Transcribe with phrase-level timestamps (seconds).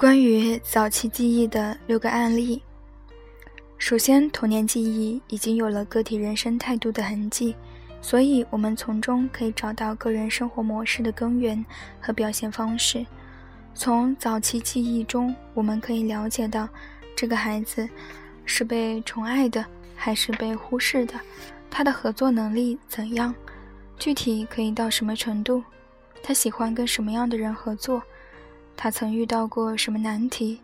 [0.00, 2.62] 关于早期记忆的六个案例。
[3.76, 7.54] 首先，童年记忆已经有了个体人生态度的痕迹，
[8.00, 11.62] 所以我们从中可以找到个人生活模式的根源
[12.00, 13.04] 和表现方式。
[13.74, 16.66] 从早期记忆中，我们可以了解到
[17.14, 17.86] 这个孩子
[18.46, 19.62] 是被宠爱的
[19.94, 21.12] 还是被忽视的，
[21.70, 23.34] 他的合作能力怎样，
[23.98, 25.62] 具体可以到什么程度，
[26.22, 28.02] 他喜欢跟什么样的人合作。
[28.82, 30.58] 他曾遇到过什么难题？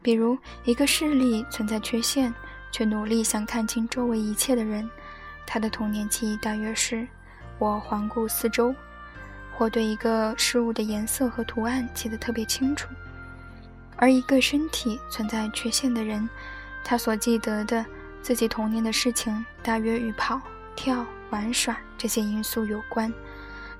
[0.00, 2.32] 比如，一个视力存在缺陷，
[2.72, 4.88] 却努力想看清周围一切的人，
[5.46, 7.06] 他的童年记忆大约是：
[7.58, 8.74] 我环顾四周，
[9.52, 12.88] 或对一个事物的颜色和图案记得特别清楚。
[13.96, 16.26] 而一个身体存在缺陷的人，
[16.82, 17.84] 他所记得的
[18.22, 20.40] 自己童年的事情，大约与跑、
[20.74, 23.12] 跳、玩耍这些因素有关。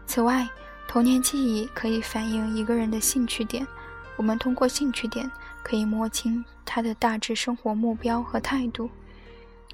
[0.06, 0.46] 此外，
[0.94, 3.66] 童年记忆可以反映一个人的兴趣点，
[4.14, 5.28] 我们通过兴趣点
[5.60, 8.88] 可以摸清他的大致生活目标和态度。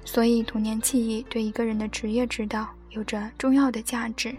[0.03, 4.35] 所以，童年记忆对一个人的职业指导有着重要的价值。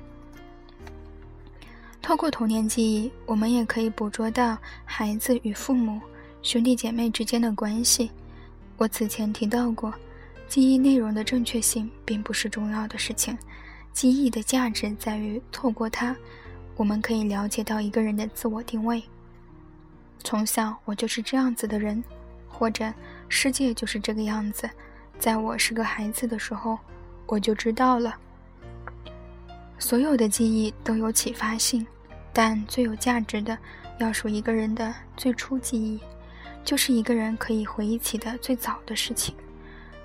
[2.03, 6.01] 透过童年记忆，我们也可以捕捉到孩子与父母、
[6.43, 8.11] 兄弟姐妹之间的关系。
[8.77, 9.95] 我此前提到过，
[10.49, 13.39] 记忆内容的正确性并不是重要的事情，
[13.93, 16.17] 记忆的价值在于透过它。
[16.77, 19.03] 我们可以了解到一个人的自我定位。
[20.25, 22.03] 从小我就是这样子的人，
[22.49, 22.93] 或者
[23.29, 24.69] 世界就是这个样子。
[25.19, 26.79] 在我是个孩子的时候，
[27.27, 28.17] 我就知道了。
[29.79, 31.87] 所有的记忆都有启发性，
[32.33, 33.57] 但最有价值的
[33.99, 36.01] 要数一个人的最初记忆，
[36.65, 39.35] 就是一个人可以回忆起的最早的事情。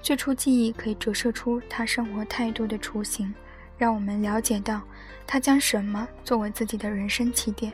[0.01, 3.33] 最初记忆可以折射出他生活态度的雏形。
[3.77, 4.81] 让我们了解到，
[5.25, 7.71] 他将什么作为自己的人生起点。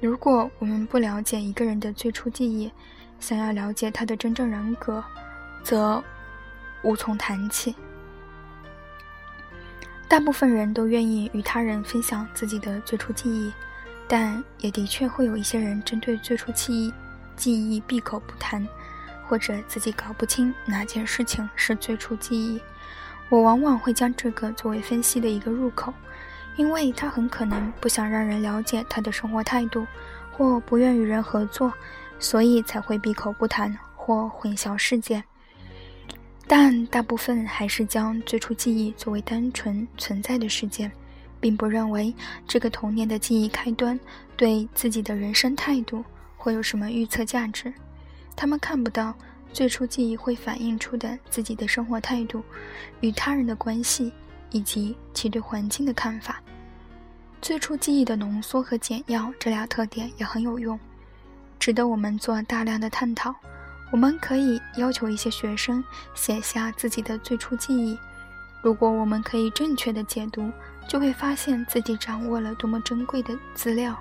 [0.00, 2.70] 如果我们不了解一个人的最初记忆，
[3.20, 5.02] 想要了解他的真正人格，
[5.62, 6.02] 则
[6.82, 7.74] 无从谈起。
[10.06, 13.52] 大部分人都愿意与他人分享自己的最初记忆，
[14.06, 16.92] 但也的确会有一些人针对最初记忆
[17.36, 18.66] 记忆闭口不谈，
[19.26, 22.60] 或者自己搞不清哪件事情是最初记忆。
[23.30, 25.92] 我往往会将这个作为分析的一个入口，
[26.56, 29.86] 因为他很可能不想让人了解他的生活态度，
[30.30, 31.72] 或不愿与人合作，
[32.20, 35.24] 所以才会闭口不谈或混淆事件。
[36.46, 40.92] 但大部分还是将最初记忆作为单纯存在的事件，
[41.40, 42.14] 并不认为
[42.46, 43.98] 这个童年的记忆开端
[44.36, 46.04] 对自己的人生态度
[46.36, 47.72] 会有什么预测价值。
[48.36, 49.14] 他们看不到。
[49.54, 52.42] 最初记忆会反映出的自己的生活态度，
[53.00, 54.12] 与他人的关系，
[54.50, 56.42] 以及其对环境的看法。
[57.40, 60.76] 最初记忆的浓缩和简要这俩特点也很有用，
[61.60, 63.32] 值得我们做大量的探讨。
[63.92, 65.84] 我们可以要求一些学生
[66.16, 67.96] 写下自己的最初记忆，
[68.60, 70.50] 如果我们可以正确的解读，
[70.88, 73.96] 就会发现自己掌握了多么珍贵的资料。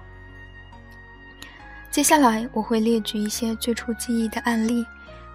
[1.91, 4.83] 接下来我会列举一些最初记忆的案例。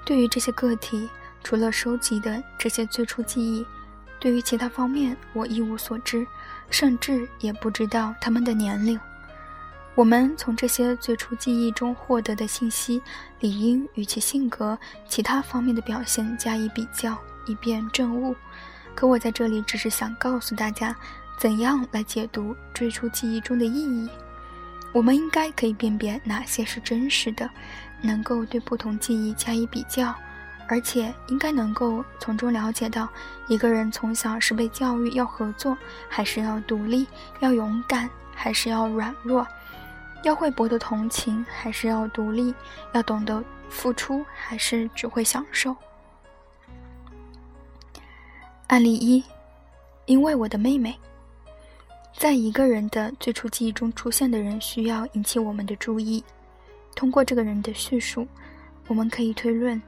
[0.08, 1.06] 对于这些个体，
[1.44, 3.66] 除了收集的这些最初记忆，
[4.18, 6.26] 对于其他方面我一无所知，
[6.70, 8.98] 甚至也不知道他们的年龄。
[9.94, 13.02] 我们从这些最初记忆中获得的信息，
[13.40, 17.14] 理应与其性格其他方面的表现加以比较，
[17.46, 18.34] 以便证悟。
[18.94, 20.96] 可我在这里只是想告诉大家，
[21.38, 24.08] 怎样来解读最初记忆中的意义。
[24.94, 27.50] 我们应该可以辨别哪些是真实的。
[28.00, 30.14] 能够对不同记忆加以比较，
[30.68, 33.08] 而且应该能够从中了解到
[33.48, 35.76] 一个人从小是被教育要合作，
[36.08, 37.06] 还是要独立；
[37.40, 39.44] 要勇敢，还是要软弱；
[40.22, 42.54] 要会博得同情，还是要独立；
[42.92, 45.74] 要懂得付出，还是只会享受。
[48.68, 49.24] 案例一：
[50.04, 50.94] 因为我的妹妹，
[52.14, 56.22] 在一个人的最初记忆中出现的人，需要引起我们的注意。
[56.98, 58.26] 通过这个人的叙述，
[58.88, 59.80] 我们可以推论，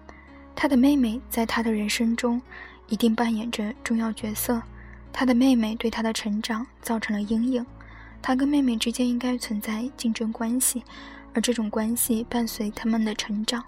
[0.54, 2.40] 他的妹妹在他的人生中
[2.86, 4.62] 一定扮演着重要角色。
[5.12, 7.66] 他的妹妹对他的成长造成了阴影，
[8.22, 10.84] 他跟妹妹之间应该存在竞争关系，
[11.34, 13.64] 而这种关系伴随他们的成长。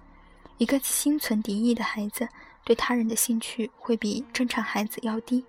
[0.59, 2.29] 一个心存敌意的孩子
[2.63, 5.45] 对他人的兴趣会比正常孩子要低。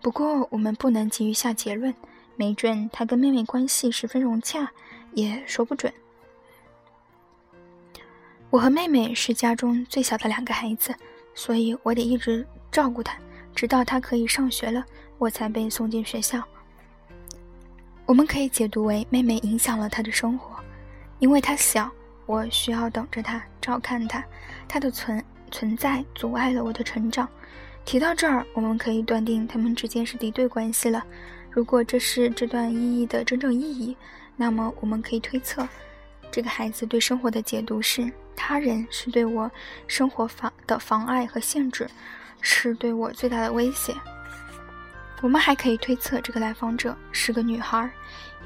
[0.00, 1.92] 不过，我们不能急于下结论，
[2.36, 4.70] 没准他跟妹妹关系十分融洽，
[5.14, 5.92] 也说不准。
[8.50, 10.94] 我和妹妹是家中最小的两个孩子，
[11.34, 13.18] 所以我得一直照顾她，
[13.54, 14.82] 直到她可以上学了，
[15.18, 16.42] 我才被送进学校。
[18.06, 20.56] 我们可以解读为妹妹影响了她的生活，
[21.18, 21.90] 因为她小，
[22.24, 24.24] 我需要等着他，照看他，
[24.66, 27.28] 他的存存在阻碍了我的成长。
[27.84, 31.04] 提到这儿，我们可以断定他们之间是敌对关系了。
[31.50, 33.94] 如果这是这段意义的真正意义，
[34.36, 35.68] 那么我们可以推测，
[36.30, 39.50] 这个孩子对生活的解读是：他人是对我
[39.88, 41.90] 生活妨的妨碍和限制，
[42.40, 43.92] 是对我最大的威胁。
[45.20, 47.90] 我们还可以推测，这个来访者是个女孩，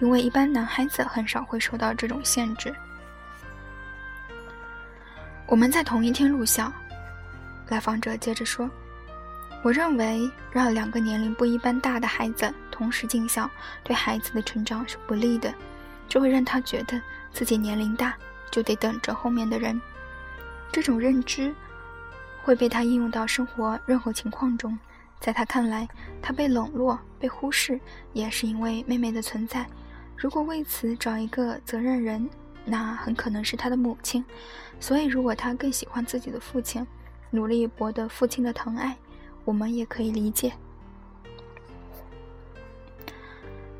[0.01, 2.75] 因为一般男孩子很少会受到这种限制。
[5.47, 6.73] 我们在同一天录像，
[7.69, 8.69] 来访者接着说
[9.63, 13.49] ：“我认为让两个年龄不一般大的孩子同时镜像，
[13.85, 15.53] 对孩子的成长是不利的，
[16.09, 16.99] 这会让他觉得
[17.31, 18.17] 自己年龄大
[18.53, 19.83] 就得等着后面的人。
[20.71, 21.53] 这种认知
[22.45, 24.79] 会被他应用到生活任何情况中。”
[25.19, 25.89] 在他看来，
[26.21, 27.81] 他被冷落、被忽视，
[28.13, 29.65] 也是因为妹妹的存在。
[30.17, 32.29] 如果为此找一个责任人，
[32.65, 34.25] 那很可能是他的母亲。
[34.81, 36.85] 所以，如果他更喜欢自己的父亲，
[37.31, 38.97] 努力博得父亲的疼爱，
[39.45, 40.53] 我们也可以理解。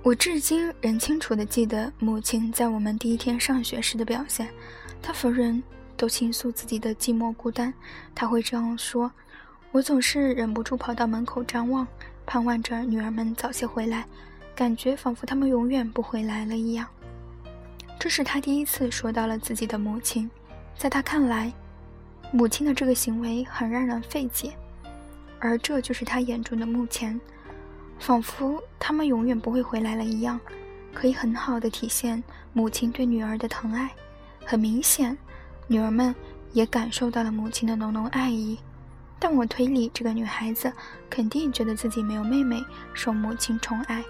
[0.05, 4.49] 我至今仍清楚地记得母亲在我们第一天上学时的表现。
[5.01, 5.63] 她逢人
[5.97, 7.73] 都倾诉自己的寂寞孤单，
[8.13, 9.09] 她会这样说。
[9.71, 11.87] 我总是忍不住跑到门口张望，
[12.27, 14.05] 盼望着女儿们早些回来，
[14.57, 16.85] 感觉仿佛她们永远不回来了一样。
[17.97, 20.29] 这是他第一次说到了自己的母亲，
[20.77, 21.53] 在他看来，
[22.33, 24.53] 母亲的这个行为很让人费解，
[25.39, 27.21] 而这就是他眼中的目前，
[28.03, 30.39] 仿佛他们永远不会回来了一样，
[30.93, 32.21] 可以很好的体现
[32.53, 33.89] 母亲对女儿的疼爱。
[34.45, 35.17] 很明显，
[35.69, 36.13] 女儿们
[36.53, 38.59] 也感受到了母亲的浓浓爱意。
[39.21, 40.73] 但我推理，这个女孩子
[41.09, 42.61] 肯定觉得自己没有妹妹
[42.93, 44.03] 受母亲宠爱，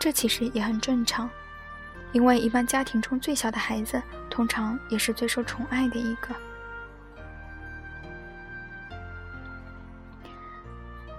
[0.00, 1.30] 这其实也很正常，
[2.10, 6.34] 因为一般家庭中最小的孩子通常也是最受宠爱的一个。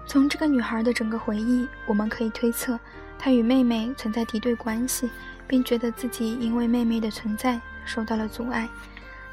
[0.09, 2.79] 从这个女孩的整个回忆，我们可以推测，
[3.19, 5.07] 她与妹妹存在敌对关系，
[5.47, 8.67] 并觉得自己因为妹妹的存在受到了阻碍。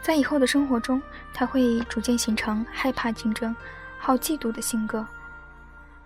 [0.02, 1.00] 在以后的生活中，
[1.32, 3.56] 她会逐渐形成害怕竞争。
[3.96, 5.06] 好嫉妒的性格，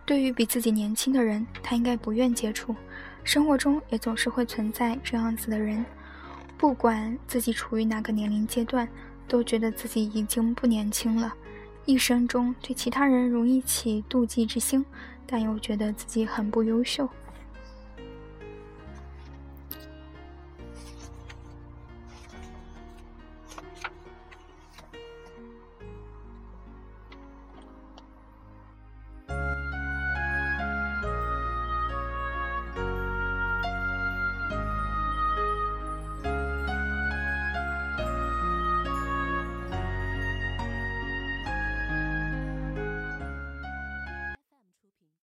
[0.07, 2.75] 对于比自己年轻的人，他应该不愿接触。
[3.25, 5.85] 生活中也总是会存在这样子的人，
[6.57, 8.89] 不管自己处于哪个年龄阶段，
[9.27, 11.35] 都觉得自己已经不年轻了。
[11.87, 14.85] 一生中对其他人容易起妒忌之心，
[15.27, 17.09] 但又觉得自己很不优秀。